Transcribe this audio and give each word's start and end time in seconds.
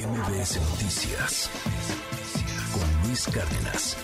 MBS 0.00 0.58
Noticias 0.70 1.50
con 2.72 3.06
Luis 3.06 3.26
Cárdenas. 3.26 3.98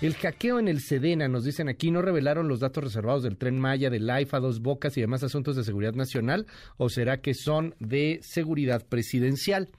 El 0.00 0.14
hackeo 0.14 0.60
en 0.60 0.68
el 0.68 0.80
Sedena, 0.80 1.26
nos 1.26 1.42
dicen 1.44 1.68
aquí, 1.68 1.90
no 1.90 2.02
revelaron 2.02 2.46
los 2.46 2.60
datos 2.60 2.84
reservados 2.84 3.24
del 3.24 3.36
tren 3.36 3.58
Maya, 3.58 3.90
del 3.90 4.08
AIFA, 4.08 4.38
Dos 4.38 4.60
Bocas 4.60 4.96
y 4.96 5.00
demás 5.00 5.24
asuntos 5.24 5.56
de 5.56 5.64
seguridad 5.64 5.94
nacional, 5.94 6.46
o 6.76 6.88
será 6.88 7.20
que 7.20 7.34
son 7.34 7.74
de 7.80 8.20
seguridad 8.22 8.86
presidencial. 8.86 9.70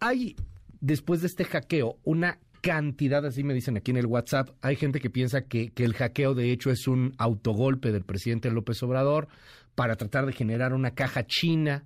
Hay, 0.00 0.34
después 0.80 1.20
de 1.20 1.28
este 1.28 1.44
hackeo, 1.44 1.98
una 2.02 2.40
cantidad, 2.62 3.24
así 3.24 3.44
me 3.44 3.54
dicen 3.54 3.76
aquí 3.76 3.92
en 3.92 3.98
el 3.98 4.06
WhatsApp, 4.06 4.48
hay 4.60 4.74
gente 4.74 4.98
que 4.98 5.10
piensa 5.10 5.42
que, 5.42 5.70
que 5.70 5.84
el 5.84 5.94
hackeo 5.94 6.34
de 6.34 6.50
hecho 6.50 6.72
es 6.72 6.88
un 6.88 7.14
autogolpe 7.16 7.92
del 7.92 8.04
presidente 8.04 8.50
López 8.50 8.82
Obrador 8.82 9.28
para 9.76 9.94
tratar 9.94 10.26
de 10.26 10.32
generar 10.32 10.72
una 10.72 10.94
caja 10.96 11.24
china 11.26 11.84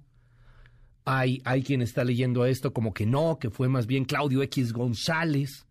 hay, 1.09 1.40
hay 1.46 1.62
quien 1.62 1.80
está 1.80 2.04
leyendo 2.04 2.45
esto 2.45 2.75
como 2.75 2.93
que 2.93 3.06
no, 3.06 3.38
que 3.38 3.48
fue 3.48 3.68
más 3.68 3.86
bien 3.86 4.04
Claudio 4.04 4.43
X 4.43 4.75
González, 4.75 5.67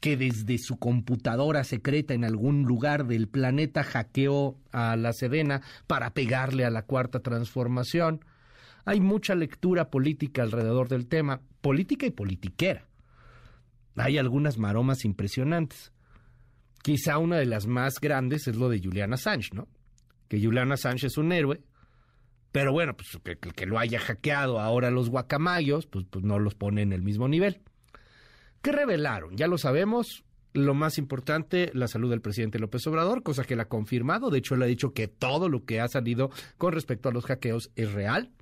que 0.00 0.16
desde 0.16 0.58
su 0.58 0.78
computadora 0.78 1.64
secreta 1.64 2.14
en 2.14 2.24
algún 2.24 2.62
lugar 2.62 3.08
del 3.08 3.26
planeta 3.26 3.82
hackeó 3.82 4.56
a 4.70 4.94
la 4.94 5.12
Sedena 5.12 5.60
para 5.88 6.14
pegarle 6.14 6.64
a 6.64 6.70
la 6.70 6.82
cuarta 6.82 7.18
transformación. 7.18 8.24
Hay 8.84 9.00
mucha 9.00 9.34
lectura 9.34 9.90
política 9.90 10.42
alrededor 10.42 10.88
del 10.88 11.08
tema, 11.08 11.40
política 11.60 12.06
y 12.06 12.12
politiquera. 12.12 12.86
Hay 13.96 14.18
algunas 14.18 14.56
maromas 14.56 15.04
impresionantes. 15.04 15.90
Quizá 16.82 17.18
una 17.18 17.38
de 17.38 17.46
las 17.46 17.66
más 17.66 17.94
grandes 18.00 18.46
es 18.46 18.54
lo 18.54 18.68
de 18.68 18.80
Juliana 18.80 19.16
Sánchez, 19.16 19.52
¿no? 19.52 19.66
Que 20.28 20.40
Juliana 20.40 20.76
Sánchez 20.76 21.12
es 21.12 21.18
un 21.18 21.32
héroe, 21.32 21.60
pero 22.52 22.72
bueno, 22.72 22.96
pues 22.96 23.18
que, 23.22 23.36
que, 23.36 23.66
lo 23.66 23.78
haya 23.78 24.00
hackeado 24.00 24.60
ahora 24.60 24.90
los 24.90 25.10
guacamayos, 25.10 25.86
pues, 25.86 26.04
pues 26.10 26.24
no 26.24 26.38
los 26.38 26.54
pone 26.54 26.82
en 26.82 26.92
el 26.92 27.02
mismo 27.02 27.28
nivel. 27.28 27.60
¿Qué 28.62 28.72
revelaron? 28.72 29.36
Ya 29.36 29.46
lo 29.46 29.58
sabemos. 29.58 30.24
Lo 30.52 30.74
más 30.74 30.98
importante, 30.98 31.70
la 31.74 31.86
salud 31.86 32.10
del 32.10 32.22
presidente 32.22 32.58
López 32.58 32.84
Obrador, 32.88 33.22
cosa 33.22 33.44
que 33.44 33.54
él 33.54 33.60
ha 33.60 33.68
confirmado. 33.68 34.30
De 34.30 34.38
hecho, 34.38 34.56
él 34.56 34.62
ha 34.62 34.66
dicho 34.66 34.92
que 34.92 35.06
todo 35.06 35.48
lo 35.48 35.64
que 35.64 35.80
ha 35.80 35.86
salido 35.86 36.30
con 36.58 36.72
respecto 36.72 37.08
a 37.08 37.12
los 37.12 37.24
hackeos 37.24 37.70
es 37.76 37.92
real 37.92 38.32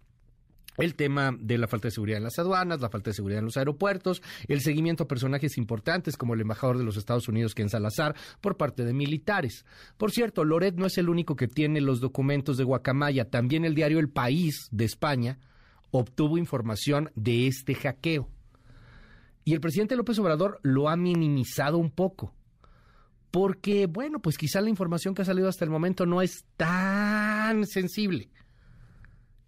el 0.78 0.94
tema 0.94 1.36
de 1.38 1.58
la 1.58 1.68
falta 1.68 1.88
de 1.88 1.92
seguridad 1.92 2.18
en 2.18 2.24
las 2.24 2.38
aduanas, 2.38 2.80
la 2.80 2.88
falta 2.88 3.10
de 3.10 3.14
seguridad 3.14 3.40
en 3.40 3.44
los 3.44 3.56
aeropuertos, 3.56 4.22
el 4.46 4.60
seguimiento 4.60 5.04
a 5.04 5.08
personajes 5.08 5.58
importantes 5.58 6.16
como 6.16 6.34
el 6.34 6.40
embajador 6.40 6.78
de 6.78 6.84
los 6.84 6.96
Estados 6.96 7.28
Unidos, 7.28 7.54
en 7.58 7.68
Salazar, 7.68 8.14
por 8.40 8.56
parte 8.56 8.84
de 8.84 8.92
militares. 8.92 9.64
Por 9.96 10.12
cierto, 10.12 10.44
Loret 10.44 10.76
no 10.76 10.86
es 10.86 10.96
el 10.98 11.08
único 11.08 11.36
que 11.36 11.48
tiene 11.48 11.80
los 11.80 12.00
documentos 12.00 12.56
de 12.56 12.64
Guacamaya. 12.64 13.28
También 13.30 13.64
el 13.64 13.74
diario 13.74 13.98
El 13.98 14.08
País 14.08 14.68
de 14.70 14.84
España 14.84 15.38
obtuvo 15.90 16.38
información 16.38 17.10
de 17.14 17.46
este 17.46 17.74
hackeo. 17.74 18.28
Y 19.44 19.54
el 19.54 19.60
presidente 19.60 19.96
López 19.96 20.18
Obrador 20.18 20.60
lo 20.62 20.88
ha 20.88 20.96
minimizado 20.96 21.78
un 21.78 21.90
poco. 21.90 22.34
Porque, 23.30 23.86
bueno, 23.86 24.20
pues 24.20 24.38
quizá 24.38 24.60
la 24.60 24.70
información 24.70 25.14
que 25.14 25.22
ha 25.22 25.24
salido 25.24 25.48
hasta 25.48 25.64
el 25.64 25.70
momento 25.70 26.06
no 26.06 26.22
es 26.22 26.44
tan 26.56 27.66
sensible. 27.66 28.30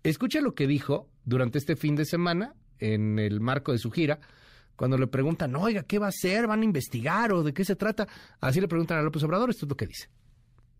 Escucha 0.02 0.40
lo 0.40 0.54
que 0.54 0.66
dijo 0.66 1.09
durante 1.24 1.58
este 1.58 1.76
fin 1.76 1.96
de 1.96 2.04
semana, 2.04 2.54
en 2.78 3.18
el 3.18 3.40
marco 3.40 3.72
de 3.72 3.78
su 3.78 3.90
gira, 3.90 4.18
cuando 4.76 4.96
le 4.96 5.06
preguntan, 5.06 5.54
oiga, 5.56 5.82
¿qué 5.82 5.98
va 5.98 6.06
a 6.06 6.08
hacer? 6.08 6.46
¿Van 6.46 6.62
a 6.62 6.64
investigar 6.64 7.32
o 7.32 7.42
de 7.42 7.52
qué 7.52 7.64
se 7.64 7.76
trata? 7.76 8.08
Así 8.40 8.60
le 8.60 8.68
preguntan 8.68 8.98
a 8.98 9.02
López 9.02 9.22
Obrador, 9.22 9.50
esto 9.50 9.66
es 9.66 9.70
lo 9.70 9.76
que 9.76 9.86
dice. 9.86 10.08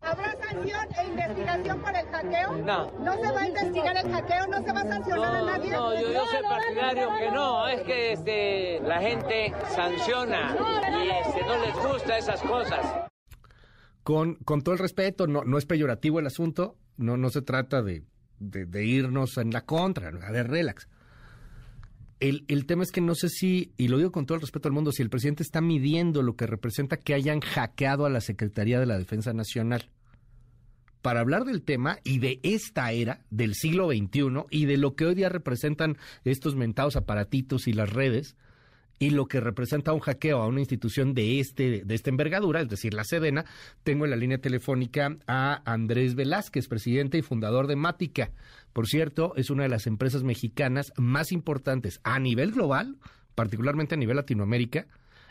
¿Habrá 0.01 0.35
sanción 0.41 0.89
e 0.99 1.07
investigación 1.07 1.81
por 1.83 1.95
el 1.95 2.07
hackeo? 2.07 2.57
No. 2.65 2.91
¿No 3.01 3.15
se 3.15 3.33
va 3.33 3.41
a 3.43 3.49
investigar 3.49 3.97
el 3.99 4.11
hackeo? 4.11 4.47
¿No 4.47 4.63
se 4.65 4.73
va 4.73 4.81
a 4.81 4.89
sancionar 4.89 5.37
a 5.37 5.43
nadie? 5.43 5.71
No, 5.71 6.01
yo, 6.01 6.13
yo 6.13 6.27
soy 6.27 6.43
partidario 6.43 7.09
que 7.19 7.31
no. 7.31 7.69
Es 7.69 7.83
que 7.83 8.13
este, 8.13 8.81
la 8.81 9.01
gente 9.01 9.53
sanciona 9.75 10.57
y 11.05 11.29
este, 11.29 11.45
no 11.45 11.59
les 11.59 11.75
gusta 11.75 12.17
esas 12.17 12.41
cosas. 12.41 13.11
Con, 14.03 14.37
con 14.37 14.62
todo 14.62 14.73
el 14.73 14.79
respeto, 14.79 15.27
no, 15.27 15.45
no 15.45 15.59
es 15.59 15.67
peyorativo 15.67 16.19
el 16.21 16.27
asunto, 16.27 16.79
no, 16.97 17.19
no 17.19 17.29
se 17.29 17.43
trata 17.43 17.83
de 17.83 18.03
de, 18.41 18.84
irnos 18.84 19.37
en 19.37 19.53
la 19.53 19.65
contra, 19.65 20.09
a 20.09 20.33
ver, 20.33 20.49
relax. 20.49 20.89
El, 22.19 22.45
el, 22.49 22.67
tema 22.67 22.83
es 22.83 22.91
que 22.91 23.01
no 23.01 23.15
sé 23.15 23.28
si, 23.28 23.73
y 23.77 23.89
lo 23.89 23.97
digo 23.97 24.12
con 24.12 24.27
todo 24.27 24.34
el 24.34 24.43
respeto 24.43 24.69
al 24.69 24.75
mundo, 24.75 24.93
si 24.93 25.03
el 25.03 25.09
presidente 25.09 25.43
está 25.43 25.61
midiendo 25.61 26.23
lo 26.23 26.37
que 26.37 26.47
representa 26.47 26.99
que 26.99 27.15
hayan 27.15 27.41
hackeado 27.41 28.05
a 28.05 28.11
la 28.11 28.21
Secretaría 28.21 28.79
de 28.79 28.87
la 28.87 28.99
Defensa 28.99 29.33
Nacional. 29.33 29.89
Para 31.00 31.21
hablar 31.21 31.45
del 31.45 31.62
tema 31.62 31.99
y 32.05 32.19
de 32.19 32.41
esta 32.43 32.93
era 32.93 33.25
del 33.31 33.55
siglo 33.55 33.89
XXI 33.89 34.45
y 34.50 34.67
de 34.67 34.77
lo 34.77 34.97
que 34.97 35.06
hoy 35.06 35.15
día 35.15 35.31
representan 35.31 35.97
estos 36.25 36.56
mentados 36.56 36.97
aparatitos 36.97 37.69
y 37.69 37.73
las 37.73 37.91
redes, 37.91 38.37
y 39.00 39.11
lo 39.11 39.27
que 39.27 39.41
representa 39.41 39.94
un 39.94 40.00
hackeo 40.00 40.43
a 40.43 40.47
una 40.47 40.61
institución 40.61 41.15
de 41.15 41.41
este 41.41 41.84
de 41.84 41.94
esta 41.94 42.11
envergadura, 42.11 42.61
es 42.61 42.69
decir, 42.69 42.93
la 42.93 43.03
Sedena, 43.03 43.47
tengo 43.83 44.05
en 44.05 44.11
la 44.11 44.16
línea 44.16 44.38
telefónica 44.38 45.16
a 45.27 45.62
Andrés 45.65 46.15
Velázquez, 46.15 46.69
presidente 46.69 47.16
y 47.16 47.22
fundador 47.22 47.66
de 47.66 47.77
Mática. 47.77 48.31
Por 48.75 48.87
cierto, 48.87 49.33
es 49.37 49.49
una 49.49 49.62
de 49.62 49.71
las 49.71 49.87
empresas 49.87 50.22
mexicanas 50.22 50.93
más 50.99 51.33
importantes 51.33 51.99
a 52.05 52.19
nivel 52.19 52.53
global, 52.53 52.99
particularmente 53.34 53.94
a 53.94 53.99
nivel 53.99 54.16
Latinoamérica, 54.16 54.87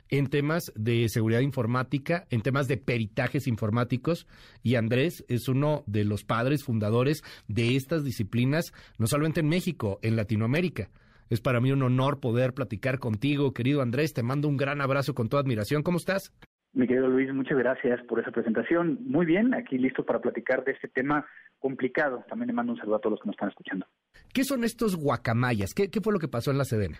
en 0.09 0.27
temas 0.27 0.71
de 0.75 1.07
seguridad 1.07 1.41
informática, 1.41 2.25
en 2.31 2.41
temas 2.41 2.67
de 2.67 2.77
peritajes 2.77 3.45
informáticos, 3.45 4.25
y 4.63 4.75
Andrés 4.75 5.23
es 5.27 5.47
uno 5.47 5.83
de 5.85 6.05
los 6.05 6.23
padres 6.23 6.63
fundadores 6.63 7.21
de 7.47 7.75
estas 7.75 8.03
disciplinas, 8.03 8.73
no 8.97 9.05
solamente 9.05 9.41
en 9.41 9.47
México, 9.47 9.99
en 10.01 10.15
Latinoamérica. 10.15 10.89
Es 11.29 11.41
para 11.41 11.61
mí 11.61 11.71
un 11.71 11.83
honor 11.83 12.19
poder 12.19 12.53
platicar 12.53 12.97
contigo, 12.97 13.53
querido 13.53 13.83
Andrés. 13.83 14.13
Te 14.15 14.23
mando 14.23 14.47
un 14.47 14.57
gran 14.57 14.81
abrazo 14.81 15.13
con 15.13 15.29
toda 15.29 15.43
admiración. 15.43 15.83
¿Cómo 15.83 15.97
estás? 15.97 16.33
Mi 16.73 16.87
querido 16.87 17.07
Luis, 17.07 17.31
muchas 17.31 17.57
gracias 17.57 18.01
por 18.07 18.19
esa 18.19 18.31
presentación. 18.31 18.97
Muy 19.05 19.27
bien, 19.27 19.53
aquí 19.53 19.77
listo 19.77 20.03
para 20.03 20.19
platicar 20.19 20.63
de 20.63 20.71
este 20.71 20.87
tema 20.87 21.27
complicado. 21.59 22.25
También 22.27 22.47
le 22.47 22.53
mando 22.53 22.73
un 22.73 22.79
saludo 22.79 22.95
a 22.95 22.99
todos 22.99 23.11
los 23.11 23.21
que 23.21 23.27
nos 23.27 23.35
están 23.35 23.49
escuchando. 23.49 23.85
¿Qué 24.33 24.43
son 24.43 24.63
estos 24.63 24.95
guacamayas? 24.95 25.75
¿Qué, 25.75 25.89
fue 26.01 26.13
lo 26.13 26.19
que 26.19 26.27
pasó 26.27 26.49
en 26.49 26.57
la 26.57 26.65
Sedena? 26.65 26.97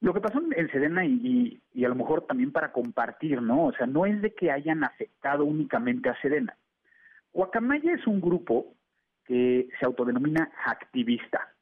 Lo 0.00 0.12
que 0.12 0.20
pasó 0.20 0.40
en 0.40 0.70
Sedena 0.70 1.04
y, 1.04 1.60
y, 1.74 1.84
a 1.84 1.88
lo 1.88 1.94
mejor 1.94 2.26
también 2.26 2.50
para 2.50 2.72
compartir, 2.72 3.40
¿no? 3.40 3.66
O 3.66 3.72
sea, 3.72 3.86
no 3.86 4.04
es 4.04 4.20
de 4.20 4.34
que 4.34 4.50
hayan 4.50 4.82
afectado 4.82 5.44
únicamente 5.44 6.08
a 6.08 6.20
Sedena. 6.20 6.56
Guacamaya 7.32 7.92
es 7.92 8.06
un 8.06 8.20
grupo 8.20 8.74
que 9.24 9.68
se 9.78 9.86
autodenomina 9.86 10.50
activista. 10.66 11.52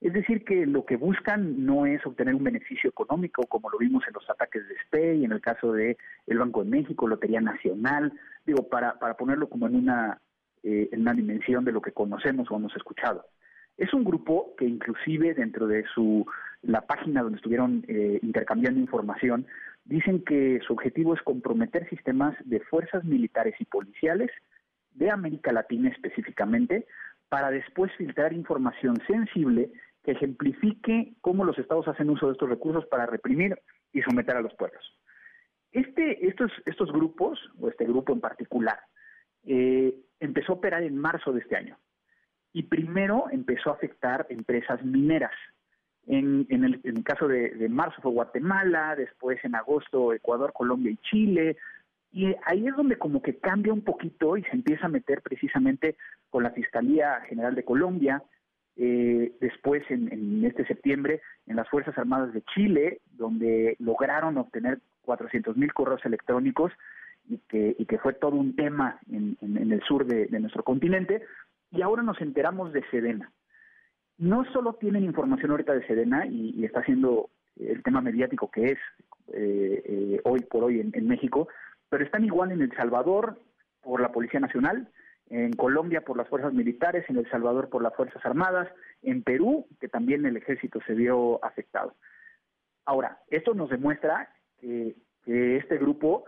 Es 0.00 0.12
decir, 0.12 0.44
que 0.44 0.64
lo 0.64 0.84
que 0.84 0.96
buscan 0.96 1.64
no 1.66 1.84
es 1.84 2.04
obtener 2.06 2.34
un 2.34 2.44
beneficio 2.44 2.90
económico, 2.90 3.46
como 3.46 3.68
lo 3.68 3.78
vimos 3.78 4.04
en 4.06 4.14
los 4.14 4.30
ataques 4.30 4.66
de 4.68 4.76
SPE 4.86 5.16
y 5.16 5.24
en 5.24 5.32
el 5.32 5.40
caso 5.40 5.72
de 5.72 5.96
el 6.26 6.38
Banco 6.38 6.62
de 6.62 6.70
México, 6.70 7.08
Lotería 7.08 7.40
Nacional, 7.40 8.12
digo, 8.46 8.68
para, 8.68 8.98
para 8.98 9.16
ponerlo 9.16 9.48
como 9.48 9.66
en 9.66 9.74
una, 9.74 10.20
eh, 10.62 10.88
en 10.92 11.00
una 11.00 11.14
dimensión 11.14 11.64
de 11.64 11.72
lo 11.72 11.82
que 11.82 11.92
conocemos 11.92 12.48
o 12.50 12.56
hemos 12.56 12.74
escuchado. 12.76 13.26
Es 13.76 13.92
un 13.92 14.04
grupo 14.04 14.54
que 14.56 14.66
inclusive 14.66 15.34
dentro 15.34 15.66
de 15.66 15.84
su 15.94 16.26
la 16.62 16.82
página 16.82 17.22
donde 17.22 17.36
estuvieron 17.36 17.84
eh, 17.88 18.18
intercambiando 18.22 18.80
información, 18.80 19.46
dicen 19.84 20.22
que 20.24 20.60
su 20.66 20.72
objetivo 20.72 21.14
es 21.14 21.22
comprometer 21.22 21.88
sistemas 21.88 22.36
de 22.44 22.60
fuerzas 22.60 23.04
militares 23.04 23.54
y 23.58 23.64
policiales 23.64 24.30
de 24.94 25.10
América 25.10 25.52
Latina 25.52 25.88
específicamente, 25.88 26.86
para 27.28 27.50
después 27.50 27.92
filtrar 27.96 28.32
información 28.32 28.96
sensible 29.06 29.70
que 30.02 30.12
ejemplifique 30.12 31.14
cómo 31.20 31.44
los 31.44 31.58
estados 31.58 31.88
hacen 31.88 32.10
uso 32.10 32.26
de 32.26 32.32
estos 32.32 32.48
recursos 32.48 32.86
para 32.86 33.06
reprimir 33.06 33.58
y 33.92 34.02
someter 34.02 34.36
a 34.36 34.40
los 34.40 34.54
pueblos. 34.54 34.84
Este, 35.72 36.26
estos, 36.26 36.50
estos 36.66 36.90
grupos, 36.92 37.38
o 37.60 37.68
este 37.68 37.84
grupo 37.84 38.12
en 38.12 38.20
particular, 38.20 38.80
eh, 39.44 39.94
empezó 40.20 40.52
a 40.52 40.56
operar 40.56 40.82
en 40.82 40.96
marzo 40.96 41.32
de 41.32 41.40
este 41.40 41.56
año. 41.56 41.78
Y 42.52 42.64
primero 42.64 43.26
empezó 43.30 43.70
a 43.70 43.74
afectar 43.74 44.26
empresas 44.30 44.82
mineras. 44.82 45.34
En, 46.06 46.46
el, 46.50 47.04
caso 47.04 47.28
de, 47.28 47.50
de, 47.50 47.68
marzo 47.68 48.00
fue 48.00 48.12
Guatemala, 48.12 48.96
después 48.96 49.44
en 49.44 49.54
agosto 49.54 50.14
Ecuador, 50.14 50.54
Colombia 50.54 50.90
y 50.90 50.96
Chile. 50.96 51.58
Y 52.10 52.34
ahí 52.46 52.66
es 52.66 52.74
donde 52.74 52.96
como 52.96 53.20
que 53.20 53.36
cambia 53.36 53.74
un 53.74 53.82
poquito 53.82 54.38
y 54.38 54.42
se 54.44 54.52
empieza 54.52 54.86
a 54.86 54.90
meter 54.90 55.20
precisamente 55.20 55.96
con 56.30 56.42
la 56.42 56.50
Fiscalía 56.50 57.20
General 57.28 57.54
de 57.54 57.64
Colombia, 57.64 58.22
eh, 58.80 59.32
después 59.40 59.82
en, 59.90 60.44
este 60.44 60.64
septiembre 60.64 61.20
en 61.48 61.56
las 61.56 61.68
Fuerzas 61.68 61.98
Armadas 61.98 62.32
de 62.32 62.42
Chile, 62.54 63.00
donde 63.10 63.74
lograron 63.80 64.38
obtener 64.38 64.78
400 65.02 65.56
mil 65.56 65.72
correos 65.72 66.00
electrónicos 66.04 66.70
y 67.28 67.38
que, 67.48 67.74
y 67.76 67.86
que 67.86 67.98
fue 67.98 68.12
todo 68.12 68.36
un 68.36 68.54
tema 68.54 69.00
en, 69.10 69.36
el 69.40 69.82
sur 69.82 70.06
de, 70.06 70.28
nuestro 70.38 70.62
continente. 70.62 71.22
Y 71.72 71.82
ahora 71.82 72.04
nos 72.04 72.20
enteramos 72.20 72.72
de 72.72 72.84
Sedena. 72.88 73.32
No 74.16 74.44
solo 74.52 74.74
tienen 74.74 75.02
información 75.02 75.50
ahorita 75.50 75.74
de 75.74 75.86
Sedena 75.88 76.26
y, 76.26 76.64
está 76.64 76.84
siendo 76.84 77.30
el 77.58 77.82
tema 77.82 78.00
mediático 78.00 78.48
que 78.48 78.66
es 78.66 78.78
eh, 79.32 79.82
eh, 79.84 80.20
hoy 80.22 80.40
por 80.40 80.62
hoy 80.62 80.78
en, 80.78 80.92
en 80.94 81.08
México, 81.08 81.48
pero 81.88 82.04
están 82.04 82.24
igual 82.24 82.52
en 82.52 82.62
El 82.62 82.72
Salvador 82.76 83.40
por 83.82 84.00
la 84.00 84.12
Policía 84.12 84.38
Nacional, 84.38 84.88
en 85.30 85.52
Colombia 85.52 86.00
por 86.00 86.16
las 86.16 86.28
fuerzas 86.28 86.52
militares, 86.52 87.04
en 87.08 87.18
El 87.18 87.30
Salvador 87.30 87.68
por 87.68 87.82
las 87.82 87.94
Fuerzas 87.94 88.24
Armadas, 88.24 88.68
en 89.02 89.22
Perú, 89.22 89.66
que 89.80 89.88
también 89.88 90.24
el 90.26 90.36
ejército 90.36 90.80
se 90.86 90.94
vio 90.94 91.44
afectado. 91.44 91.94
Ahora, 92.84 93.20
esto 93.28 93.54
nos 93.54 93.68
demuestra 93.68 94.30
que, 94.60 94.96
este 95.26 95.76
grupo 95.76 96.24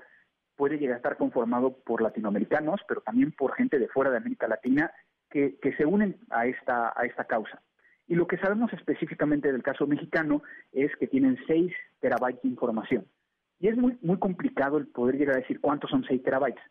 puede 0.57 0.77
llegar 0.77 0.97
a 0.97 0.97
estar 0.99 1.17
conformado 1.17 1.73
por 1.73 2.03
latinoamericanos, 2.03 2.83
pero 2.87 3.01
también 3.01 3.33
por 3.33 3.55
gente 3.55 3.79
de 3.79 3.89
fuera 3.89 4.11
de 4.11 4.19
América 4.19 4.47
Latina 4.47 4.93
que, 5.31 5.57
se 5.79 5.87
unen 5.87 6.19
a 6.29 6.45
esta, 6.45 6.93
causa. 7.27 7.63
Y 8.07 8.15
lo 8.15 8.27
que 8.27 8.37
sabemos 8.37 8.71
específicamente 8.75 9.51
del 9.51 9.63
caso 9.63 9.87
mexicano 9.87 10.43
es 10.73 10.95
que 10.97 11.07
tienen 11.07 11.39
6 11.47 11.73
terabytes 12.01 12.43
de 12.43 12.51
información. 12.51 13.07
Y 13.59 13.69
es 13.69 13.77
muy, 13.79 13.97
muy 14.03 14.19
complicado 14.19 14.77
el 14.77 14.89
poder 14.89 15.17
llegar 15.17 15.37
a 15.37 15.41
decir 15.41 15.63
cuántos 15.63 15.91
son 15.91 16.05
6 16.05 16.23
terabytes. 16.23 16.63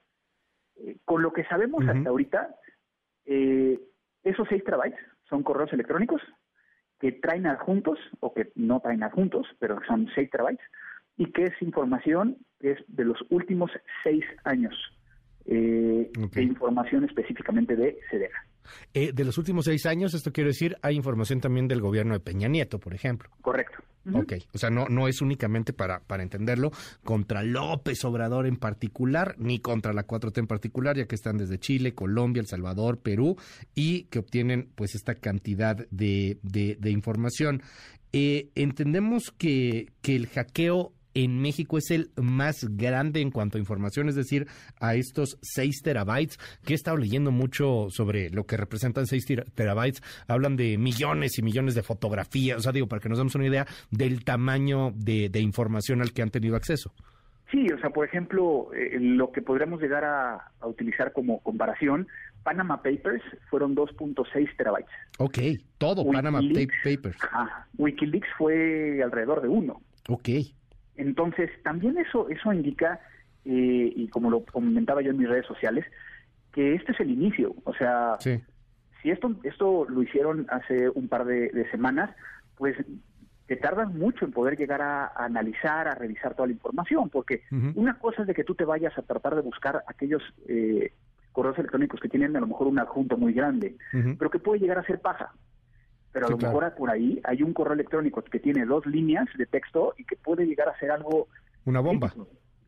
Eh, 0.80 0.98
con 1.06 1.22
lo 1.22 1.32
que 1.34 1.44
sabemos 1.46 1.88
hasta 1.88 2.10
ahorita, 2.10 2.56
eh, 3.26 3.80
esos 4.24 4.48
6 4.50 4.64
terabytes 4.64 5.00
son 5.30 5.44
correos 5.44 5.72
electrónicos 5.74 6.22
que 7.00 7.14
traen 7.14 7.48
adjuntos 7.48 7.98
o 8.20 8.34
que 8.34 8.52
no 8.56 8.80
traen 8.80 9.04
adjuntos, 9.04 9.48
pero 9.60 9.80
son 9.88 10.10
6 10.14 10.30
terabytes, 10.30 10.66
y 11.18 11.32
que 11.32 11.44
es 11.46 11.62
información 11.62 12.38
que 12.60 12.72
es 12.72 12.80
de 12.88 13.06
los 13.06 13.18
últimos 13.30 13.72
6 14.04 14.24
años 14.44 14.76
eh, 15.52 16.12
de 16.32 16.44
información 16.44 17.06
específicamente 17.06 17.76
de 17.76 17.98
Sedena. 18.12 18.46
Eh, 18.94 19.12
de 19.14 19.26
los 19.26 19.38
últimos 19.40 19.66
seis 19.66 19.88
años, 19.88 20.14
esto 20.14 20.32
quiere 20.32 20.50
decir, 20.50 20.78
hay 20.84 20.96
información 20.96 21.42
también 21.42 21.68
del 21.68 21.82
gobierno 21.82 22.14
de 22.14 22.20
Peña 22.20 22.48
Nieto, 22.48 22.80
por 22.80 22.94
ejemplo. 22.94 23.30
Correcto. 23.42 23.80
Ok, 24.14 24.34
o 24.54 24.58
sea, 24.58 24.70
no, 24.70 24.88
no 24.88 25.08
es 25.08 25.22
únicamente 25.22 25.74
para, 25.74 26.00
para 26.02 26.24
entenderlo 26.24 26.72
contra 27.04 27.44
López 27.44 28.04
Obrador 28.06 28.46
en 28.48 28.58
particular, 28.58 29.36
ni 29.38 29.60
contra 29.60 29.94
la 29.94 30.06
4T 30.06 30.38
en 30.40 30.48
particular, 30.48 30.98
ya 30.98 31.06
que 31.06 31.16
están 31.16 31.38
desde 31.38 31.60
Chile, 31.60 31.94
Colombia, 31.94 32.42
El 32.42 32.48
Salvador, 32.48 33.00
Perú, 33.00 33.38
y 33.76 34.04
que 34.04 34.20
obtienen 34.20 34.70
pues 34.76 34.96
esta 34.96 35.16
cantidad 35.16 35.88
de, 35.90 36.40
de, 36.42 36.92
información. 36.92 37.62
Eh, 38.12 38.50
entendemos 38.56 39.32
que, 39.38 39.92
que 40.02 40.16
el 40.16 40.28
hackeo 40.28 40.94
en 41.14 41.42
México 41.42 41.78
es 41.78 41.92
el 41.92 42.12
más 42.16 42.66
grande 42.70 43.22
en 43.22 43.32
cuanto 43.32 43.58
a 43.58 43.60
información, 43.60 44.10
es 44.10 44.16
decir, 44.16 44.48
a 44.80 44.96
estos 44.96 45.38
6 45.42 45.82
terabytes, 45.82 46.38
que 46.66 46.74
he 46.74 46.76
estado 46.76 46.98
leyendo 46.98 47.32
mucho 47.32 47.88
sobre 47.90 48.30
lo 48.30 48.46
que 48.46 48.58
representan 48.58 49.08
6 49.08 49.26
terabytes, 49.56 50.02
hablan 50.28 50.56
de 50.56 50.78
millones 50.78 51.38
y 51.38 51.42
millones 51.42 51.76
de 51.76 51.84
fotografías, 51.84 52.58
o 52.58 52.62
sea, 52.62 52.72
digo, 52.72 52.88
para 52.88 53.02
que 53.02 53.10
nos 53.10 53.18
demos 53.18 53.36
una 53.36 53.48
idea 53.48 53.66
del 53.92 54.24
tamaño 54.24 54.92
de, 54.96 55.30
información 55.40 56.02
al 56.02 56.12
que 56.12 56.22
han 56.22 56.32
tenido 56.32 56.56
acceso. 56.56 56.94
Sí, 57.50 57.66
o 57.72 57.80
sea, 57.80 57.90
por 57.90 58.06
ejemplo, 58.06 58.72
eh, 58.74 59.00
lo 59.00 59.32
que 59.32 59.42
podríamos 59.42 59.82
llegar 59.82 60.04
a, 60.04 60.52
utilizar 60.62 61.14
como 61.14 61.40
comparación, 61.40 62.08
Panama 62.44 62.84
Papers 62.84 63.24
fueron 63.50 63.76
2.6 63.76 64.56
terabytes. 64.56 64.92
Ok, 65.18 65.40
todo 65.78 66.06
Panama 66.06 66.42
Papers. 66.42 67.18
Wikileaks 67.78 68.28
fue 68.38 69.02
alrededor 69.04 69.42
de 69.42 69.48
uno. 69.48 69.82
Ok. 70.08 70.30
Entonces, 71.00 71.50
también 71.64 71.98
eso, 71.98 72.28
eso 72.30 72.52
indica, 72.52 73.00
eh, 73.46 73.94
y 73.96 74.10
como 74.10 74.30
lo 74.30 74.44
comentaba 74.44 75.02
yo 75.02 75.12
en 75.12 75.18
mis 75.18 75.30
redes 75.30 75.46
sociales, 75.46 75.86
que 76.52 76.76
este 76.76 76.92
es 76.92 77.00
el 77.00 77.10
inicio. 77.10 77.56
O 77.64 77.74
sea, 77.74 78.18
si 78.20 79.10
esto, 79.10 79.34
esto 79.44 79.86
lo 79.88 80.04
hicieron 80.04 80.46
hace 80.50 80.90
un 80.90 81.08
par 81.08 81.24
de, 81.24 81.66
semanas, 81.72 82.14
pues 82.58 82.76
te 83.48 83.56
tardas 83.56 83.90
mucho 83.94 84.26
en 84.26 84.34
poder 84.34 84.58
llegar 84.58 84.82
a, 84.82 85.08
analizar, 85.16 85.88
a 85.88 85.96
revisar 85.96 86.36
toda 86.36 86.48
la 86.48 86.54
información, 86.54 87.10
porque 87.10 87.44
una 87.76 87.98
cosa 87.98 88.24
es 88.24 88.28
de 88.28 88.34
que 88.34 88.44
tú 88.44 88.54
te 88.54 88.66
vayas 88.66 88.96
a 88.98 89.02
tratar 89.02 89.36
de 89.36 89.42
buscar 89.42 89.84
aquellos 89.88 90.22
eh, 90.50 90.92
correos 91.32 91.58
electrónicos 91.58 92.02
que 92.02 92.10
tienen 92.10 92.36
a 92.36 92.42
lo 92.42 92.48
mejor 92.48 92.68
un 92.68 92.78
adjunto 92.78 93.16
muy 93.16 93.32
grande, 93.32 93.78
pero 94.18 94.30
que 94.30 94.40
puede 94.40 94.60
llegar 94.60 94.78
a 94.78 94.84
ser 94.84 95.00
paja 95.00 95.32
pero 96.12 96.28
a 96.28 96.30
lo 96.30 96.38
mejor 96.38 96.74
por 96.76 96.90
ahí 96.90 97.22
hay 97.24 97.44
un 97.44 97.54
correo 97.54 97.74
electrónico 97.74 98.22
que 98.22 98.40
tiene 98.40 98.66
dos 98.66 98.86
líneas 98.86 99.28
de 99.38 99.46
texto 99.46 99.94
y 99.98 100.04
que 100.06 100.16
puede 100.16 100.46
llegar 100.46 100.70
a 100.70 100.78
ser 100.80 100.92
algo... 100.92 101.28
Una 101.66 101.82
bomba. 101.82 102.14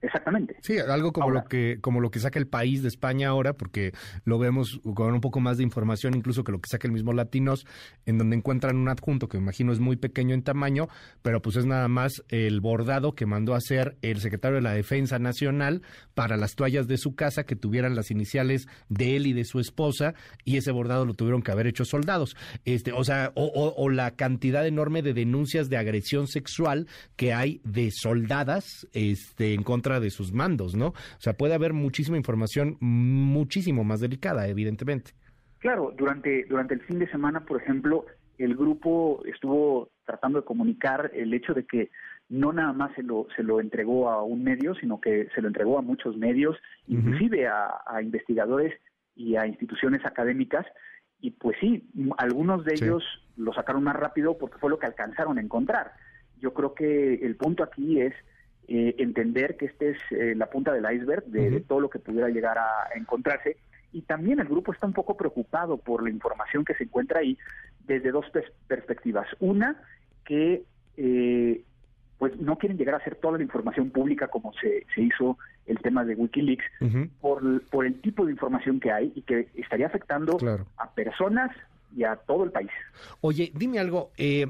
Exactamente. 0.01 0.55
Sí, 0.61 0.79
algo 0.79 1.13
como 1.13 1.29
lo 1.29 1.45
que 1.45 1.77
como 1.79 1.99
lo 1.99 2.09
que 2.09 2.19
saca 2.19 2.39
el 2.39 2.47
país 2.47 2.81
de 2.81 2.87
España 2.87 3.29
ahora, 3.29 3.53
porque 3.53 3.93
lo 4.25 4.39
vemos 4.39 4.79
con 4.95 5.13
un 5.13 5.21
poco 5.21 5.39
más 5.39 5.57
de 5.57 5.63
información, 5.63 6.15
incluso 6.15 6.43
que 6.43 6.51
lo 6.51 6.59
que 6.59 6.69
saca 6.69 6.87
el 6.87 6.93
mismo 6.93 7.13
Latinos, 7.13 7.67
en 8.05 8.17
donde 8.17 8.35
encuentran 8.35 8.77
un 8.77 8.89
adjunto 8.89 9.29
que 9.29 9.37
me 9.37 9.43
imagino 9.43 9.71
es 9.71 9.79
muy 9.79 9.97
pequeño 9.97 10.33
en 10.33 10.41
tamaño, 10.41 10.87
pero 11.21 11.41
pues 11.41 11.55
es 11.55 11.65
nada 11.65 11.87
más 11.87 12.23
el 12.29 12.61
bordado 12.61 13.13
que 13.13 13.27
mandó 13.27 13.53
a 13.53 13.57
hacer 13.57 13.97
el 14.01 14.19
secretario 14.19 14.55
de 14.55 14.63
la 14.63 14.73
Defensa 14.73 15.19
Nacional 15.19 15.83
para 16.15 16.35
las 16.35 16.55
toallas 16.55 16.87
de 16.87 16.97
su 16.97 17.15
casa 17.15 17.43
que 17.43 17.55
tuvieran 17.55 17.95
las 17.95 18.09
iniciales 18.09 18.67
de 18.89 19.15
él 19.15 19.27
y 19.27 19.33
de 19.33 19.45
su 19.45 19.59
esposa, 19.59 20.15
y 20.43 20.57
ese 20.57 20.71
bordado 20.71 21.05
lo 21.05 21.13
tuvieron 21.13 21.43
que 21.43 21.51
haber 21.51 21.67
hecho 21.67 21.85
soldados. 21.85 22.35
Este, 22.65 22.91
o 22.91 23.03
sea, 23.03 23.31
o, 23.35 23.73
o 23.77 23.89
la 23.89 24.11
cantidad 24.11 24.65
enorme 24.65 25.03
de 25.03 25.13
denuncias 25.13 25.69
de 25.69 25.77
agresión 25.77 26.27
sexual 26.27 26.87
que 27.15 27.33
hay 27.33 27.61
de 27.63 27.91
soldadas 27.91 28.87
este, 28.93 29.53
en 29.53 29.63
contra 29.63 29.90
de 29.99 30.09
sus 30.09 30.33
mandos, 30.33 30.75
¿no? 30.75 30.87
O 30.87 31.19
sea, 31.19 31.33
puede 31.33 31.53
haber 31.53 31.73
muchísima 31.73 32.17
información 32.17 32.77
muchísimo 32.79 33.83
más 33.83 33.99
delicada, 33.99 34.47
evidentemente. 34.47 35.11
Claro, 35.59 35.93
durante, 35.95 36.45
durante 36.45 36.73
el 36.73 36.81
fin 36.81 36.99
de 36.99 37.09
semana, 37.09 37.41
por 37.41 37.61
ejemplo, 37.61 38.05
el 38.37 38.55
grupo 38.55 39.23
estuvo 39.25 39.91
tratando 40.05 40.39
de 40.39 40.45
comunicar 40.45 41.11
el 41.13 41.33
hecho 41.33 41.53
de 41.53 41.65
que 41.65 41.91
no 42.29 42.53
nada 42.53 42.73
más 42.73 42.93
se 42.95 43.03
lo, 43.03 43.27
se 43.35 43.43
lo 43.43 43.59
entregó 43.59 44.09
a 44.09 44.23
un 44.23 44.43
medio, 44.43 44.73
sino 44.75 45.01
que 45.01 45.27
se 45.35 45.41
lo 45.41 45.49
entregó 45.49 45.77
a 45.77 45.81
muchos 45.81 46.17
medios, 46.17 46.57
inclusive 46.87 47.47
a, 47.47 47.81
a, 47.85 48.01
investigadores 48.01 48.73
y 49.15 49.35
a 49.35 49.45
instituciones 49.45 50.05
académicas, 50.05 50.65
y 51.19 51.31
pues 51.31 51.55
sí, 51.59 51.87
algunos 52.17 52.65
de 52.65 52.73
ellos 52.73 53.03
lo 53.37 53.53
sacaron 53.53 53.83
más 53.83 53.95
rápido 53.95 54.37
porque 54.37 54.57
fue 54.57 54.71
lo 54.71 54.79
que 54.79 54.87
alcanzaron 54.87 55.37
a 55.37 55.41
encontrar. 55.41 55.91
Yo 56.39 56.53
creo 56.53 56.73
que 56.73 57.13
el 57.15 57.35
punto 57.35 57.63
aquí 57.63 58.01
es 58.01 58.13
eh, 58.73 58.95
entender 58.99 59.57
que 59.57 59.65
este 59.65 59.89
es 59.89 59.97
eh, 60.11 60.33
la 60.33 60.49
punta 60.49 60.71
del 60.71 60.85
iceberg 60.89 61.25
de, 61.25 61.59
todo 61.59 61.81
lo 61.81 61.89
que 61.89 61.99
pudiera 61.99 62.29
llegar 62.29 62.57
a, 62.57 62.87
encontrarse. 62.95 63.57
Y 63.91 64.03
también 64.03 64.39
el 64.39 64.47
grupo 64.47 64.71
está 64.71 64.87
un 64.87 64.93
poco 64.93 65.17
preocupado 65.17 65.75
por 65.75 66.01
la 66.01 66.09
información 66.09 66.63
que 66.63 66.73
se 66.75 66.85
encuentra 66.85 67.19
ahí 67.19 67.37
desde 67.85 68.11
dos 68.11 68.25
perspectivas. 68.67 69.27
Una, 69.41 69.75
que 70.23 70.63
eh, 70.95 71.61
pues 72.17 72.39
no 72.39 72.57
quieren 72.57 72.77
llegar 72.77 72.95
a 72.95 72.99
hacer 72.99 73.15
toda 73.15 73.39
la 73.39 73.43
información 73.43 73.89
pública 73.89 74.29
como 74.29 74.53
se, 74.53 74.85
se 74.95 75.01
hizo 75.01 75.37
el 75.65 75.77
tema 75.79 76.05
de 76.05 76.15
Wikileaks 76.15 76.63
por, 77.19 77.61
por 77.65 77.85
el 77.85 77.99
tipo 77.99 78.25
de 78.25 78.31
información 78.31 78.79
que 78.79 78.93
hay 78.93 79.11
y 79.15 79.23
que 79.23 79.49
estaría 79.55 79.87
afectando 79.87 80.37
a 80.77 80.91
personas 80.91 81.51
y 81.93 82.05
a 82.05 82.15
todo 82.15 82.45
el 82.45 82.51
país. 82.51 82.71
Oye, 83.19 83.51
dime 83.53 83.79
algo, 83.79 84.11
eh, 84.17 84.47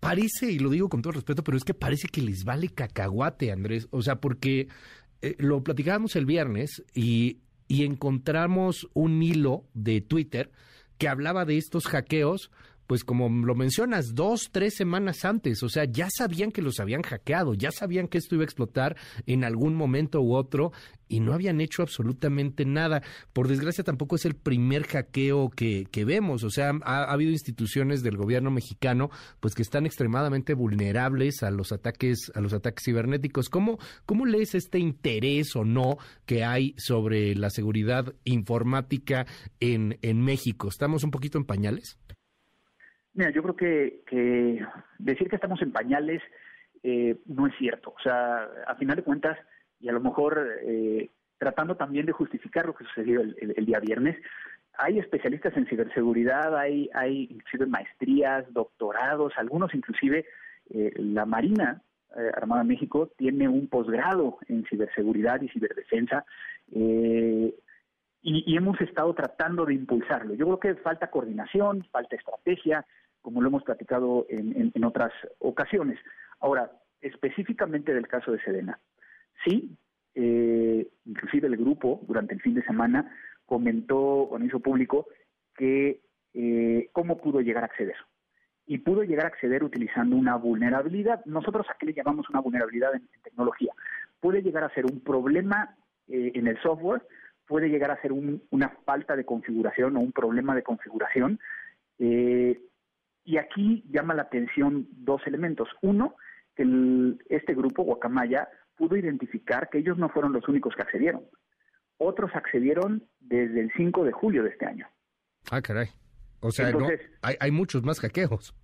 parece, 0.00 0.50
y 0.50 0.58
lo 0.58 0.70
digo 0.70 0.88
con 0.88 1.02
todo 1.02 1.12
respeto, 1.12 1.42
pero 1.44 1.56
es 1.56 1.64
que 1.64 1.74
parece 1.74 2.08
que 2.08 2.22
les 2.22 2.44
vale 2.44 2.68
cacahuate, 2.68 3.52
Andrés. 3.52 3.88
O 3.90 4.02
sea, 4.02 4.20
porque 4.20 4.68
eh, 5.22 5.34
lo 5.38 5.62
platicábamos 5.62 6.16
el 6.16 6.26
viernes 6.26 6.82
y, 6.94 7.38
y 7.66 7.84
encontramos 7.84 8.88
un 8.94 9.22
hilo 9.22 9.64
de 9.74 10.00
Twitter 10.00 10.50
que 10.98 11.08
hablaba 11.08 11.44
de 11.44 11.58
estos 11.58 11.86
hackeos 11.86 12.50
pues 12.88 13.04
como 13.04 13.28
lo 13.28 13.54
mencionas, 13.54 14.14
dos, 14.14 14.48
tres 14.50 14.74
semanas 14.74 15.26
antes, 15.26 15.62
o 15.62 15.68
sea, 15.68 15.84
ya 15.84 16.08
sabían 16.10 16.50
que 16.50 16.62
los 16.62 16.80
habían 16.80 17.02
hackeado, 17.02 17.52
ya 17.52 17.70
sabían 17.70 18.08
que 18.08 18.16
esto 18.16 18.34
iba 18.34 18.42
a 18.42 18.46
explotar 18.46 18.96
en 19.26 19.44
algún 19.44 19.74
momento 19.74 20.22
u 20.22 20.34
otro 20.34 20.72
y 21.06 21.20
no 21.20 21.34
habían 21.34 21.60
hecho 21.60 21.82
absolutamente 21.82 22.64
nada. 22.64 23.02
Por 23.34 23.46
desgracia 23.46 23.84
tampoco 23.84 24.16
es 24.16 24.24
el 24.24 24.34
primer 24.34 24.86
hackeo 24.86 25.50
que, 25.50 25.86
que 25.90 26.06
vemos, 26.06 26.44
o 26.44 26.50
sea, 26.50 26.72
ha, 26.82 27.04
habido 27.04 27.30
instituciones 27.30 28.02
del 28.02 28.16
gobierno 28.16 28.50
mexicano 28.50 29.10
pues 29.38 29.54
que 29.54 29.62
están 29.62 29.84
extremadamente 29.84 30.54
vulnerables 30.54 31.42
a 31.42 31.50
los 31.50 31.72
ataques, 31.72 32.32
a 32.34 32.40
los 32.40 32.54
ataques 32.54 32.86
cibernéticos. 32.86 33.50
¿Cómo, 33.50 33.78
cómo 34.06 34.24
lees 34.24 34.54
este 34.54 34.78
interés 34.78 35.54
o 35.56 35.64
no 35.64 35.98
que 36.24 36.42
hay 36.42 36.74
sobre 36.78 37.34
la 37.34 37.50
seguridad 37.50 38.14
informática 38.24 39.26
en, 39.60 39.98
en 40.00 40.22
México? 40.22 40.68
¿Estamos 40.68 41.04
un 41.04 41.10
poquito 41.10 41.36
en 41.36 41.44
pañales? 41.44 41.98
Mira, 43.18 43.32
yo 43.32 43.42
creo 43.42 43.56
que, 43.56 44.64
decir 45.00 45.28
que 45.28 45.34
estamos 45.34 45.60
en 45.60 45.72
pañales 45.72 46.22
eh, 46.84 47.16
no 47.26 47.48
es 47.48 47.54
cierto. 47.58 47.92
O 47.98 48.00
sea, 48.00 48.48
a 48.64 48.76
final 48.76 48.94
de 48.94 49.02
cuentas, 49.02 49.36
y 49.80 49.88
a 49.88 49.92
lo 49.92 49.98
mejor 49.98 50.40
eh, 50.62 51.10
tratando 51.36 51.76
también 51.76 52.06
de 52.06 52.12
justificar 52.12 52.66
lo 52.66 52.76
que 52.76 52.84
sucedió 52.84 53.20
el, 53.20 53.66
día 53.66 53.80
viernes, 53.80 54.16
hay 54.74 55.00
especialistas 55.00 55.56
en 55.56 55.66
ciberseguridad, 55.66 56.56
hay, 56.56 56.88
hay 56.94 57.26
inclusive 57.28 57.66
maestrías, 57.66 58.44
doctorados, 58.52 59.32
algunos 59.36 59.74
inclusive 59.74 60.24
eh, 60.70 60.92
la 60.98 61.26
Marina 61.26 61.82
Armada 62.34 62.62
de 62.62 62.68
México 62.68 63.10
tiene 63.18 63.48
un 63.48 63.66
posgrado 63.66 64.38
en 64.46 64.64
ciberseguridad 64.66 65.42
y 65.42 65.48
ciberdefensa. 65.48 66.24
y, 66.70 68.56
hemos 68.56 68.80
estado 68.80 69.12
tratando 69.14 69.66
de 69.66 69.74
impulsarlo. 69.74 70.34
Yo 70.34 70.46
creo 70.46 70.60
que 70.60 70.82
falta 70.82 71.10
coordinación, 71.10 71.84
falta 71.90 72.14
estrategia, 72.14 72.86
como 73.22 73.40
lo 73.40 73.48
hemos 73.48 73.62
platicado 73.62 74.26
en, 74.28 74.84
otras 74.84 75.12
ocasiones. 75.38 75.98
Ahora, 76.40 76.70
específicamente 77.00 77.94
del 77.94 78.08
caso 78.08 78.32
de 78.32 78.40
Sedena, 78.40 78.78
sí, 79.44 79.76
eh, 80.14 80.88
inclusive 81.04 81.48
el 81.48 81.56
grupo 81.56 82.00
durante 82.06 82.34
el 82.34 82.40
fin 82.40 82.54
de 82.54 82.64
semana, 82.64 83.12
comentó, 83.46 83.98
o 83.98 84.38
hizo 84.40 84.60
público, 84.60 85.06
que 85.56 86.00
eh, 86.34 86.88
cómo 86.92 87.18
pudo 87.18 87.40
llegar 87.40 87.64
a 87.64 87.66
acceder. 87.66 87.96
Y 88.66 88.78
pudo 88.78 89.02
llegar 89.02 89.24
a 89.24 89.28
acceder 89.28 89.64
utilizando 89.64 90.14
una 90.14 90.36
vulnerabilidad. 90.36 91.24
Nosotros 91.24 91.66
aquí 91.70 91.86
le 91.86 91.94
llamamos 91.94 92.28
una 92.28 92.40
vulnerabilidad 92.40 92.94
en, 92.94 93.08
tecnología. 93.22 93.72
Puede 94.20 94.42
llegar 94.42 94.64
a 94.64 94.74
ser 94.74 94.84
un 94.84 95.00
problema 95.00 95.74
eh, 96.06 96.32
en 96.34 96.46
el 96.46 96.60
software, 96.60 97.02
puede 97.46 97.70
llegar 97.70 97.90
a 97.90 98.00
ser 98.02 98.12
una 98.12 98.68
falta 98.84 99.16
de 99.16 99.24
configuración 99.24 99.96
o 99.96 100.00
un 100.00 100.12
problema 100.12 100.54
de 100.54 100.62
configuración. 100.62 101.40
Eh, 101.98 102.60
y 103.28 103.36
aquí 103.36 103.84
llama 103.90 104.14
la 104.14 104.22
atención 104.22 104.88
dos 104.90 105.20
elementos. 105.26 105.68
Uno, 105.82 106.16
que 106.56 106.64
este 107.28 107.52
grupo, 107.52 107.82
Guacamaya, 107.82 108.48
pudo 108.74 108.96
identificar 108.96 109.68
que 109.68 109.76
ellos 109.76 109.98
no 109.98 110.08
fueron 110.08 110.32
los 110.32 110.48
únicos 110.48 110.74
que 110.74 110.80
accedieron. 110.80 111.24
Otros 111.98 112.30
accedieron 112.34 113.06
desde 113.20 113.60
el 113.60 113.70
5 113.76 114.04
de 114.04 114.12
julio 114.12 114.44
de 114.44 114.48
este 114.48 114.64
año. 114.64 114.88
Ah, 115.50 115.60
caray. 115.60 115.88
O 116.40 116.50
sea, 116.50 116.72
hay, 117.20 117.50
muchos 117.50 117.82
más 117.82 118.00
hackeos. 118.00 118.54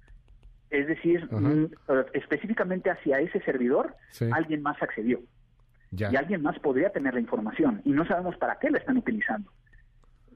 Es 0.70 0.86
decir, 0.86 1.28
específicamente 2.14 2.88
hacia 2.88 3.20
ese 3.20 3.40
servidor, 3.42 3.94
alguien 4.32 4.62
más 4.62 4.82
accedió. 4.82 5.20
Y 5.90 6.16
alguien 6.16 6.40
más 6.40 6.58
podría 6.60 6.88
tener 6.88 7.12
la 7.12 7.20
información. 7.20 7.82
Y 7.84 7.90
no 7.90 8.06
sabemos 8.06 8.34
para 8.38 8.58
qué 8.58 8.70
la 8.70 8.78
están 8.78 8.96
utilizando. 8.96 9.52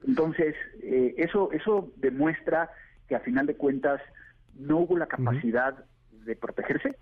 Entonces, 0.07 0.55
eh, 0.83 1.15
eso, 1.17 1.51
eso 1.51 1.91
demuestra 1.97 2.69
que 3.09 3.15
a 3.15 3.19
final 3.19 3.47
de 3.47 3.55
cuentas 3.55 3.99
no 4.55 4.77
hubo 4.77 4.97
la 4.97 5.07
capacidad 5.07 5.83
de 6.11 6.35
protegerse, 6.35 6.95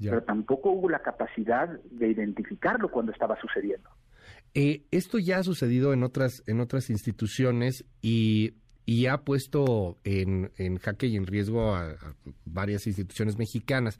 pero 0.00 0.22
tampoco 0.22 0.70
hubo 0.70 0.88
la 0.88 1.00
capacidad 1.00 1.68
de 1.68 2.08
identificarlo 2.08 2.90
cuando 2.90 3.12
estaba 3.12 3.38
sucediendo. 3.40 3.90
Eh, 4.54 4.82
esto 4.90 5.18
ya 5.18 5.38
ha 5.38 5.42
sucedido 5.42 5.92
en 5.92 6.02
otras, 6.02 6.42
en 6.46 6.60
otras 6.60 6.88
instituciones 6.88 7.84
y, 8.00 8.54
y 8.86 9.06
ha 9.06 9.18
puesto 9.18 9.98
en, 10.02 10.50
en, 10.56 10.78
jaque 10.78 11.06
y 11.06 11.16
en 11.16 11.26
riesgo 11.26 11.76
a 11.76 11.96
varias 12.46 12.86
instituciones 12.86 13.36
mexicanas. 13.38 13.98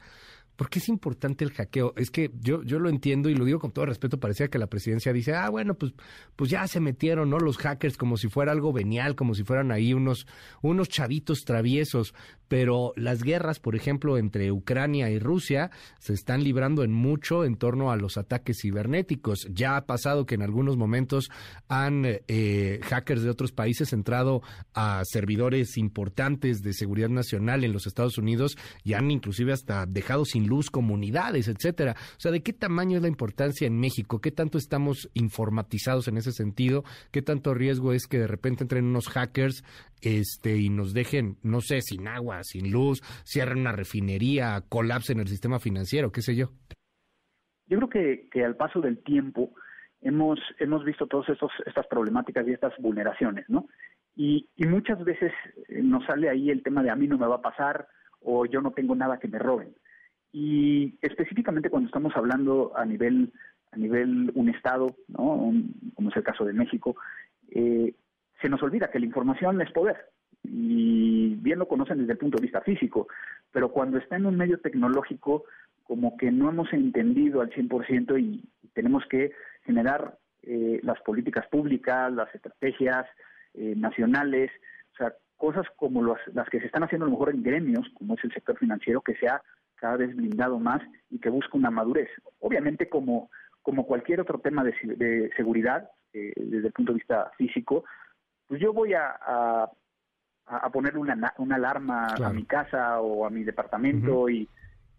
¿Por 0.61 0.69
qué 0.69 0.77
es 0.77 0.89
importante 0.89 1.43
el 1.43 1.53
hackeo? 1.53 1.95
Es 1.97 2.11
que 2.11 2.29
yo, 2.39 2.61
yo 2.61 2.77
lo 2.77 2.89
entiendo 2.89 3.29
y 3.29 3.33
lo 3.33 3.45
digo 3.45 3.57
con 3.57 3.71
todo 3.71 3.87
respeto, 3.87 4.19
parecía 4.19 4.47
que 4.47 4.59
la 4.59 4.67
presidencia 4.67 5.11
dice, 5.11 5.33
ah, 5.33 5.49
bueno, 5.49 5.73
pues, 5.73 5.91
pues 6.35 6.51
ya 6.51 6.67
se 6.67 6.79
metieron, 6.79 7.31
¿no? 7.31 7.39
Los 7.39 7.57
hackers 7.57 7.97
como 7.97 8.15
si 8.15 8.27
fuera 8.27 8.51
algo 8.51 8.71
venial, 8.71 9.15
como 9.15 9.33
si 9.33 9.43
fueran 9.43 9.71
ahí 9.71 9.95
unos, 9.95 10.27
unos 10.61 10.87
chavitos 10.87 11.45
traviesos, 11.45 12.13
pero 12.47 12.93
las 12.95 13.23
guerras, 13.23 13.59
por 13.59 13.75
ejemplo, 13.75 14.19
entre 14.19 14.51
Ucrania 14.51 15.09
y 15.09 15.17
Rusia 15.17 15.71
se 15.97 16.13
están 16.13 16.43
librando 16.43 16.83
en 16.83 16.91
mucho 16.91 17.43
en 17.43 17.55
torno 17.55 17.91
a 17.91 17.95
los 17.95 18.17
ataques 18.17 18.59
cibernéticos. 18.61 19.47
Ya 19.51 19.77
ha 19.77 19.85
pasado 19.87 20.27
que 20.27 20.35
en 20.35 20.43
algunos 20.43 20.77
momentos 20.77 21.31
han 21.69 22.03
eh, 22.05 22.81
hackers 22.83 23.23
de 23.23 23.29
otros 23.29 23.51
países 23.51 23.93
entrado 23.93 24.43
a 24.75 25.01
servidores 25.05 25.77
importantes 25.77 26.61
de 26.61 26.73
seguridad 26.73 27.09
nacional 27.09 27.63
en 27.63 27.73
los 27.73 27.87
Estados 27.87 28.19
Unidos 28.19 28.57
y 28.83 28.93
han 28.93 29.09
inclusive 29.09 29.53
hasta 29.53 29.85
dejado 29.87 30.25
sin 30.25 30.50
luz, 30.51 30.69
comunidades, 30.69 31.47
etcétera. 31.47 31.95
O 31.97 32.19
sea, 32.19 32.31
¿de 32.31 32.43
qué 32.43 32.53
tamaño 32.53 32.97
es 32.97 33.01
la 33.01 33.07
importancia 33.07 33.65
en 33.65 33.79
México? 33.79 34.19
¿Qué 34.19 34.31
tanto 34.31 34.57
estamos 34.57 35.09
informatizados 35.13 36.07
en 36.07 36.17
ese 36.17 36.31
sentido? 36.31 36.83
¿Qué 37.11 37.21
tanto 37.21 37.53
riesgo 37.53 37.93
es 37.93 38.05
que 38.07 38.19
de 38.19 38.27
repente 38.27 38.63
entren 38.63 38.85
unos 38.85 39.07
hackers 39.07 39.63
este 40.01 40.57
y 40.57 40.69
nos 40.69 40.93
dejen, 40.93 41.37
no 41.43 41.61
sé, 41.61 41.81
sin 41.81 42.07
agua, 42.07 42.43
sin 42.43 42.71
luz, 42.71 43.01
cierren 43.23 43.59
una 43.59 43.71
refinería, 43.71 44.61
colapsen 44.67 45.19
el 45.19 45.27
sistema 45.27 45.59
financiero, 45.59 46.11
qué 46.11 46.21
sé 46.21 46.35
yo? 46.35 46.49
Yo 47.67 47.77
creo 47.77 47.89
que, 47.89 48.29
que 48.29 48.43
al 48.43 48.57
paso 48.57 48.81
del 48.81 49.01
tiempo 49.01 49.53
hemos, 50.01 50.39
hemos 50.59 50.83
visto 50.83 51.07
todas 51.07 51.27
estas 51.65 51.87
problemáticas 51.87 52.45
y 52.47 52.51
estas 52.51 52.73
vulneraciones, 52.79 53.45
¿no? 53.49 53.67
Y, 54.15 54.49
y, 54.57 54.65
muchas 54.65 55.01
veces 55.05 55.31
nos 55.69 56.05
sale 56.05 56.27
ahí 56.27 56.49
el 56.49 56.63
tema 56.63 56.83
de 56.83 56.89
a 56.89 56.95
mí 56.97 57.07
no 57.07 57.17
me 57.17 57.27
va 57.27 57.35
a 57.35 57.41
pasar 57.41 57.87
o 58.19 58.45
yo 58.45 58.61
no 58.61 58.71
tengo 58.71 58.93
nada 58.93 59.19
que 59.19 59.29
me 59.29 59.39
roben. 59.39 59.73
Y 60.33 60.97
específicamente 61.01 61.69
cuando 61.69 61.87
estamos 61.87 62.15
hablando 62.15 62.71
a 62.75 62.85
nivel, 62.85 63.33
a 63.71 63.77
nivel 63.77 64.31
un 64.33 64.49
Estado, 64.49 64.95
¿no? 65.07 65.51
como 65.95 66.09
es 66.09 66.15
el 66.15 66.23
caso 66.23 66.45
de 66.45 66.53
México, 66.53 66.95
eh, 67.49 67.93
se 68.41 68.49
nos 68.49 68.63
olvida 68.63 68.89
que 68.89 68.99
la 68.99 69.05
información 69.05 69.61
es 69.61 69.71
poder. 69.71 69.97
Y 70.43 71.35
bien 71.35 71.59
lo 71.59 71.67
conocen 71.67 71.99
desde 71.99 72.13
el 72.13 72.17
punto 72.17 72.37
de 72.37 72.43
vista 72.43 72.61
físico, 72.61 73.07
pero 73.51 73.71
cuando 73.71 73.97
está 73.97 74.15
en 74.15 74.25
un 74.25 74.37
medio 74.37 74.59
tecnológico, 74.59 75.43
como 75.83 76.17
que 76.17 76.31
no 76.31 76.49
hemos 76.49 76.71
entendido 76.73 77.41
al 77.41 77.51
100% 77.51 78.19
y 78.19 78.43
tenemos 78.73 79.05
que 79.07 79.33
generar 79.65 80.17
eh, 80.43 80.79
las 80.83 80.99
políticas 81.01 81.45
públicas, 81.47 82.11
las 82.11 82.33
estrategias 82.33 83.05
eh, 83.53 83.75
nacionales, 83.75 84.49
o 84.93 84.97
sea, 84.97 85.13
cosas 85.37 85.67
como 85.75 86.03
las 86.03 86.49
que 86.49 86.59
se 86.59 86.67
están 86.67 86.83
haciendo 86.83 87.05
a 87.05 87.09
lo 87.09 87.13
mejor 87.13 87.31
en 87.31 87.43
gremios, 87.43 87.87
como 87.95 88.13
es 88.13 88.23
el 88.23 88.33
sector 88.33 88.57
financiero, 88.57 89.01
que 89.01 89.15
sea 89.15 89.41
cada 89.81 89.97
vez 89.97 90.15
blindado 90.15 90.59
más 90.59 90.81
y 91.09 91.19
que 91.19 91.29
busca 91.29 91.57
una 91.57 91.71
madurez. 91.71 92.07
Obviamente, 92.39 92.87
como, 92.87 93.31
como 93.63 93.87
cualquier 93.87 94.21
otro 94.21 94.39
tema 94.39 94.63
de, 94.63 95.31
seguridad, 95.35 95.89
eh, 96.13 96.33
desde 96.37 96.67
el 96.67 96.73
punto 96.73 96.93
de 96.93 96.99
vista 96.99 97.31
físico, 97.35 97.83
pues 98.47 98.61
yo 98.61 98.73
voy 98.73 98.93
a, 98.93 99.17
a, 99.19 99.71
a 100.45 100.69
ponerle 100.69 100.99
una, 100.99 101.33
una 101.39 101.55
alarma 101.55 102.07
a 102.07 102.31
mi 102.31 102.45
casa 102.45 103.01
o 103.01 103.25
a 103.25 103.31
mi 103.31 103.43
departamento 103.43 104.29
y, 104.29 104.47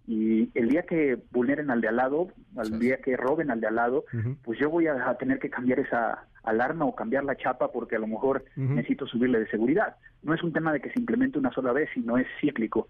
y 0.07 0.51
el 0.59 0.69
día 0.69 0.83
que 0.83 1.19
vulneren 1.31 1.71
al 1.71 1.81
de 1.81 1.89
al 1.89 1.97
lado, 1.97 2.29
al 2.57 2.81
día 2.81 2.97
que 2.97 3.17
roben 3.17 3.51
al 3.51 3.61
de 3.61 3.69
al 3.69 3.77
lado, 3.77 4.05
pues 4.43 4.59
yo 4.59 4.69
voy 4.69 4.89
a, 4.89 5.15
tener 5.15 5.39
que 5.39 5.51
cambiar 5.51 5.79
esa 5.79 6.27
alarma 6.43 6.87
o 6.87 6.95
cambiar 6.95 7.25
la 7.25 7.37
chapa 7.37 7.71
porque 7.71 7.97
a 7.97 8.01
lo 8.01 8.09
mejor 8.09 8.45
necesito 8.57 9.07
subirle 9.07 9.39
de 9.39 9.49
seguridad. 9.49 9.97
No 10.23 10.35
es 10.35 10.43
un 10.43 10.53
tema 10.53 10.73
de 10.73 10.81
que 10.81 10.91
se 10.91 10.99
implemente 10.99 11.39
una 11.39 11.53
sola 11.53 11.73
vez, 11.73 11.89
sino 11.95 12.19
es 12.19 12.27
cíclico. 12.41 12.89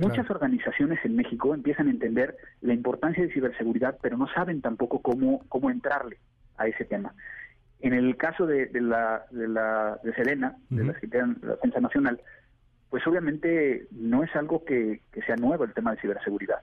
Muchas 0.00 0.28
organizaciones 0.30 0.98
en 1.04 1.16
México 1.16 1.54
empiezan 1.54 1.88
a 1.88 1.90
entender 1.90 2.36
la 2.60 2.74
importancia 2.74 3.22
de 3.22 3.32
ciberseguridad, 3.32 3.98
pero 4.02 4.16
no 4.16 4.28
saben 4.28 4.60
tampoco 4.60 5.00
cómo, 5.00 5.44
cómo 5.48 5.70
entrarle 5.70 6.18
a 6.56 6.66
ese 6.66 6.84
tema. 6.84 7.14
En 7.80 7.94
el 7.94 8.16
caso 8.16 8.46
de, 8.46 8.68
la, 8.80 9.24
de, 9.30 9.48
la, 9.48 9.98
de 10.02 10.12
Selena, 10.14 10.56
de 10.68 10.84
la 10.84 10.92
Secretaría 10.94 11.34
de 11.40 11.48
Defensa 11.48 11.80
Nacional, 11.80 12.20
pues 12.90 13.06
obviamente 13.06 13.86
no 13.92 14.24
es 14.24 14.34
algo 14.34 14.64
que, 14.64 15.02
sea 15.26 15.36
nuevo 15.36 15.64
el 15.64 15.74
tema 15.74 15.92
de 15.92 16.00
ciberseguridad. 16.00 16.62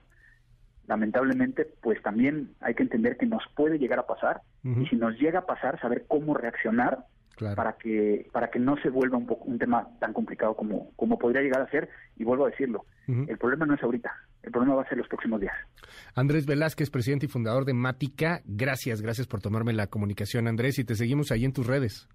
Lamentablemente, 0.86 1.66
pues 1.80 2.00
también 2.02 2.50
hay 2.60 2.74
que 2.74 2.82
entender 2.82 3.16
que 3.16 3.26
nos 3.26 3.42
puede 3.54 3.78
llegar 3.78 3.98
a 3.98 4.06
pasar 4.06 4.42
y 4.62 4.86
si 4.86 4.96
nos 4.96 5.18
llega 5.18 5.40
a 5.40 5.46
pasar, 5.46 5.80
saber 5.80 6.04
cómo 6.06 6.34
reaccionar 6.34 7.06
para 7.54 7.74
que 7.74 8.28
para 8.32 8.50
que 8.50 8.58
no 8.58 8.76
se 8.78 8.88
vuelva 8.88 9.18
un, 9.18 9.26
poco, 9.26 9.44
un 9.44 9.58
tema 9.58 9.88
tan 10.00 10.12
complicado 10.12 10.54
como, 10.54 10.90
como 10.96 11.18
podría 11.18 11.42
llegar 11.42 11.62
a 11.62 11.70
ser. 11.70 11.88
Y 12.16 12.24
vuelvo 12.24 12.46
a 12.46 12.50
decirlo, 12.50 12.84
el 13.06 13.38
problema 13.38 13.66
no 13.66 13.74
es 13.74 13.82
ahorita, 13.82 14.10
el 14.42 14.50
problema 14.50 14.74
va 14.74 14.82
a 14.82 14.88
ser 14.88 14.98
los 14.98 15.08
próximos 15.08 15.40
días. 15.40 15.54
Andrés 16.14 16.46
Velázquez, 16.46 16.90
presidente 16.90 17.26
y 17.26 17.28
fundador 17.28 17.64
de 17.64 17.74
Mática, 17.74 18.40
gracias, 18.44 19.02
gracias 19.02 19.26
por 19.26 19.40
tomarme 19.40 19.72
la 19.72 19.88
comunicación, 19.88 20.48
Andrés, 20.48 20.78
y 20.78 20.84
te 20.84 20.94
seguimos 20.94 21.30
ahí 21.30 21.44
en 21.44 21.52
tus 21.52 21.66
redes. 21.66 22.08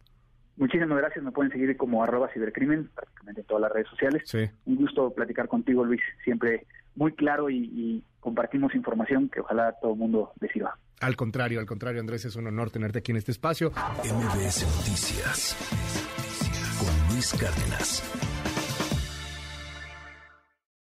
Muchísimas 0.58 0.98
gracias, 0.98 1.24
me 1.24 1.32
pueden 1.32 1.52
seguir 1.52 1.76
como 1.78 2.04
arroba 2.04 2.30
cibercrimen, 2.34 2.90
prácticamente 2.94 3.42
en 3.42 3.48
todas 3.48 3.62
las 3.62 3.72
redes 3.72 3.88
sociales. 3.88 4.24
Un 4.66 4.76
gusto 4.76 5.14
platicar 5.14 5.48
contigo, 5.48 5.84
Luis, 5.86 6.02
siempre 6.24 6.68
muy 6.96 7.14
claro 7.14 7.50
y, 7.50 8.04
compartimos 8.20 8.76
información 8.76 9.30
que 9.30 9.40
ojalá 9.40 9.74
todo 9.82 9.94
el 9.94 9.98
mundo 9.98 10.32
decida. 10.40 10.78
Al 11.02 11.16
contrario, 11.16 11.60
al 11.60 11.66
contrario, 11.66 12.00
Andrés, 12.00 12.26
es 12.26 12.36
un 12.36 12.46
honor 12.46 12.70
tenerte 12.70 13.00
aquí 13.00 13.12
en 13.12 13.18
este 13.18 13.32
espacio. 13.32 13.72
MBS 13.72 14.66
Noticias 14.78 15.58
con 16.80 17.14
Luis 17.14 17.34
Cárdenas. 17.34 18.04